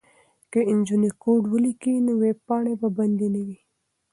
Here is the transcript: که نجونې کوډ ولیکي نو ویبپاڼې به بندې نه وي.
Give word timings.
که 0.51 0.59
نجونې 0.77 1.09
کوډ 1.21 1.43
ولیکي 1.49 1.93
نو 2.05 2.11
ویبپاڼې 2.23 2.73
به 2.81 2.87
بندې 2.97 3.27
نه 3.35 3.41
وي. 3.45 3.59